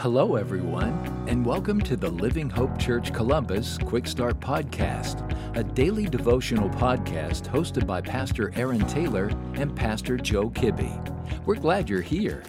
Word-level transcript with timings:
Hello, 0.00 0.36
everyone, 0.36 1.26
and 1.28 1.44
welcome 1.44 1.78
to 1.78 1.94
the 1.94 2.08
Living 2.08 2.48
Hope 2.48 2.78
Church 2.78 3.12
Columbus 3.12 3.76
Quick 3.76 4.06
Start 4.06 4.40
Podcast, 4.40 5.28
a 5.58 5.62
daily 5.62 6.06
devotional 6.06 6.70
podcast 6.70 7.42
hosted 7.42 7.86
by 7.86 8.00
Pastor 8.00 8.50
Aaron 8.56 8.80
Taylor 8.86 9.26
and 9.56 9.76
Pastor 9.76 10.16
Joe 10.16 10.48
Kibbe. 10.48 11.44
We're 11.44 11.56
glad 11.56 11.90
you're 11.90 12.00
here. 12.00 12.42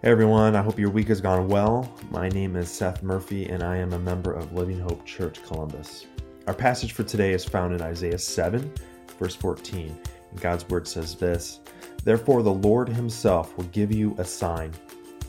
Hey 0.00 0.10
everyone, 0.10 0.56
I 0.56 0.62
hope 0.62 0.78
your 0.78 0.88
week 0.88 1.08
has 1.08 1.20
gone 1.20 1.48
well. 1.48 1.94
My 2.10 2.30
name 2.30 2.56
is 2.56 2.70
Seth 2.70 3.02
Murphy, 3.02 3.44
and 3.44 3.62
I 3.62 3.76
am 3.76 3.92
a 3.92 3.98
member 3.98 4.32
of 4.32 4.54
Living 4.54 4.80
Hope 4.80 5.04
Church 5.04 5.42
Columbus. 5.42 6.06
Our 6.46 6.54
passage 6.54 6.92
for 6.92 7.02
today 7.02 7.34
is 7.34 7.44
found 7.44 7.74
in 7.74 7.82
Isaiah 7.82 8.16
7, 8.16 8.72
verse 9.18 9.34
14. 9.34 9.94
And 10.30 10.40
God's 10.40 10.66
word 10.70 10.88
says 10.88 11.14
this 11.14 11.60
Therefore, 12.04 12.42
the 12.42 12.54
Lord 12.54 12.88
himself 12.88 13.54
will 13.58 13.66
give 13.66 13.92
you 13.92 14.14
a 14.16 14.24
sign. 14.24 14.72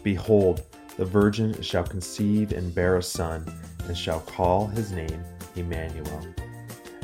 Behold, 0.02 0.64
the 0.98 1.06
virgin 1.06 1.62
shall 1.62 1.84
conceive 1.84 2.52
and 2.52 2.74
bear 2.74 2.98
a 2.98 3.04
son, 3.04 3.46
and 3.88 3.98
shall 3.98 4.20
call 4.22 4.68
his 4.68 4.92
name 4.92 5.24
Emmanuel. 5.56 6.26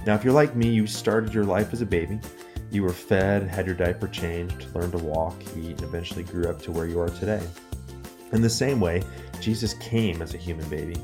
Now, 0.06 0.16
if 0.16 0.24
you're 0.24 0.34
like 0.34 0.56
me, 0.56 0.70
you 0.70 0.86
started 0.86 1.34
your 1.34 1.46
life 1.46 1.72
as 1.72 1.82
a 1.82 1.86
baby. 1.86 2.20
You 2.72 2.84
were 2.84 2.90
fed, 2.90 3.44
had 3.44 3.68
your 3.68 3.76
diaper 3.76 4.08
changed, 4.08 4.74
learned 4.76 4.94
to 4.94 4.98
walk, 4.98 5.36
eat, 5.56 5.78
and 5.78 5.84
eventually 5.84 6.24
grew 6.24 6.50
up 6.50 6.62
to 6.64 6.72
where 6.72 6.88
you 6.88 7.00
are 7.00 7.10
today. 7.10 7.42
In 8.32 8.42
the 8.42 8.50
same 8.50 8.80
way, 8.80 9.04
Jesus 9.40 9.76
came 9.76 10.22
as 10.22 10.34
a 10.34 10.38
human 10.38 10.68
baby. 10.70 10.98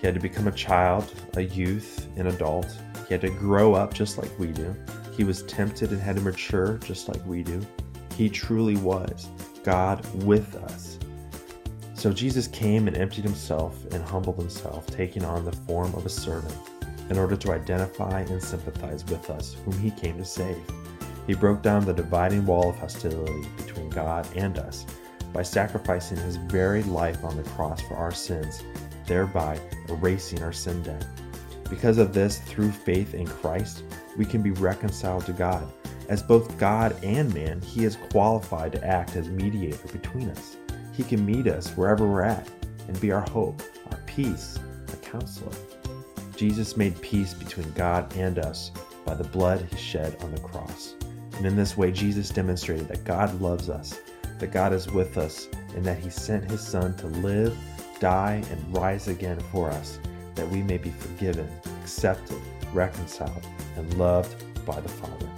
He 0.00 0.06
had 0.06 0.14
to 0.14 0.20
become 0.20 0.46
a 0.46 0.52
child, 0.52 1.12
a 1.34 1.42
youth, 1.42 2.06
an 2.16 2.28
adult. 2.28 2.72
He 3.08 3.14
had 3.14 3.20
to 3.22 3.30
grow 3.30 3.74
up 3.74 3.92
just 3.92 4.16
like 4.16 4.30
we 4.38 4.48
do. 4.48 4.74
He 5.16 5.24
was 5.24 5.42
tempted 5.42 5.90
and 5.90 6.00
had 6.00 6.16
to 6.16 6.22
mature 6.22 6.78
just 6.84 7.08
like 7.08 7.24
we 7.26 7.42
do. 7.42 7.66
He 8.14 8.28
truly 8.28 8.76
was 8.76 9.28
God 9.64 10.06
with 10.22 10.54
us. 10.54 10.98
So 11.98 12.12
Jesus 12.12 12.46
came 12.46 12.86
and 12.86 12.96
emptied 12.96 13.24
himself 13.24 13.84
and 13.90 14.04
humbled 14.04 14.38
himself, 14.38 14.86
taking 14.86 15.24
on 15.24 15.44
the 15.44 15.50
form 15.50 15.92
of 15.96 16.06
a 16.06 16.08
servant, 16.08 16.54
in 17.10 17.18
order 17.18 17.34
to 17.34 17.50
identify 17.50 18.20
and 18.20 18.40
sympathize 18.40 19.04
with 19.06 19.28
us, 19.30 19.56
whom 19.64 19.76
he 19.80 19.90
came 19.90 20.16
to 20.16 20.24
save. 20.24 20.62
He 21.26 21.34
broke 21.34 21.60
down 21.60 21.84
the 21.84 21.92
dividing 21.92 22.46
wall 22.46 22.70
of 22.70 22.78
hostility 22.78 23.44
between 23.56 23.90
God 23.90 24.28
and 24.36 24.58
us 24.58 24.86
by 25.32 25.42
sacrificing 25.42 26.18
his 26.18 26.36
very 26.36 26.84
life 26.84 27.24
on 27.24 27.36
the 27.36 27.42
cross 27.50 27.80
for 27.82 27.96
our 27.96 28.12
sins, 28.12 28.62
thereby 29.08 29.58
erasing 29.88 30.40
our 30.40 30.52
sin 30.52 30.80
debt. 30.84 31.04
Because 31.68 31.98
of 31.98 32.14
this, 32.14 32.38
through 32.42 32.70
faith 32.70 33.14
in 33.14 33.26
Christ, 33.26 33.82
we 34.16 34.24
can 34.24 34.40
be 34.40 34.52
reconciled 34.52 35.26
to 35.26 35.32
God. 35.32 35.66
As 36.08 36.22
both 36.22 36.56
God 36.58 36.94
and 37.02 37.34
man, 37.34 37.60
he 37.60 37.84
is 37.84 37.96
qualified 38.12 38.70
to 38.70 38.86
act 38.86 39.16
as 39.16 39.28
mediator 39.28 39.88
between 39.88 40.30
us. 40.30 40.56
He 40.98 41.04
can 41.04 41.24
meet 41.24 41.46
us 41.46 41.70
wherever 41.76 42.04
we're 42.04 42.24
at 42.24 42.48
and 42.88 43.00
be 43.00 43.12
our 43.12 43.24
hope, 43.30 43.62
our 43.92 43.98
peace, 44.04 44.58
our 44.88 44.96
counselor. 44.96 45.52
Jesus 46.36 46.76
made 46.76 47.00
peace 47.00 47.32
between 47.32 47.70
God 47.74 48.12
and 48.16 48.36
us 48.40 48.72
by 49.06 49.14
the 49.14 49.22
blood 49.22 49.64
he 49.70 49.76
shed 49.76 50.16
on 50.22 50.34
the 50.34 50.40
cross. 50.40 50.96
And 51.36 51.46
in 51.46 51.54
this 51.54 51.76
way, 51.76 51.92
Jesus 51.92 52.30
demonstrated 52.30 52.88
that 52.88 53.04
God 53.04 53.40
loves 53.40 53.70
us, 53.70 53.96
that 54.40 54.50
God 54.50 54.72
is 54.72 54.90
with 54.90 55.16
us, 55.16 55.46
and 55.76 55.84
that 55.84 55.98
he 55.98 56.10
sent 56.10 56.50
his 56.50 56.66
Son 56.66 56.96
to 56.96 57.06
live, 57.06 57.56
die, 58.00 58.42
and 58.50 58.76
rise 58.76 59.06
again 59.06 59.38
for 59.52 59.70
us, 59.70 60.00
that 60.34 60.48
we 60.48 60.62
may 60.62 60.78
be 60.78 60.90
forgiven, 60.90 61.48
accepted, 61.80 62.40
reconciled, 62.72 63.46
and 63.76 63.94
loved 63.94 64.34
by 64.66 64.80
the 64.80 64.88
Father. 64.88 65.30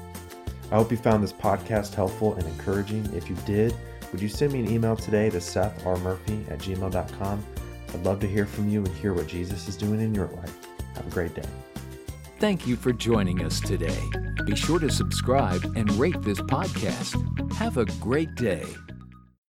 I 0.72 0.76
hope 0.76 0.90
you 0.90 0.96
found 0.96 1.22
this 1.22 1.34
podcast 1.34 1.92
helpful 1.92 2.32
and 2.36 2.46
encouraging. 2.46 3.10
If 3.14 3.28
you 3.28 3.36
did, 3.44 3.74
would 4.12 4.20
you 4.20 4.28
send 4.28 4.52
me 4.52 4.60
an 4.60 4.70
email 4.70 4.96
today 4.96 5.30
to 5.30 5.38
sethrmurphy 5.38 6.50
at 6.50 6.58
gmail.com? 6.58 7.44
I'd 7.92 8.04
love 8.04 8.20
to 8.20 8.26
hear 8.26 8.46
from 8.46 8.68
you 8.68 8.84
and 8.84 8.94
hear 8.96 9.12
what 9.12 9.26
Jesus 9.26 9.68
is 9.68 9.76
doing 9.76 10.00
in 10.00 10.14
your 10.14 10.28
life. 10.28 10.56
Have 10.94 11.06
a 11.06 11.10
great 11.10 11.34
day. 11.34 11.48
Thank 12.38 12.66
you 12.66 12.76
for 12.76 12.92
joining 12.92 13.44
us 13.44 13.60
today. 13.60 14.00
Be 14.46 14.56
sure 14.56 14.78
to 14.78 14.90
subscribe 14.90 15.62
and 15.76 15.90
rate 15.92 16.20
this 16.22 16.40
podcast. 16.40 17.52
Have 17.54 17.76
a 17.76 17.84
great 17.84 18.34
day. 18.34 18.64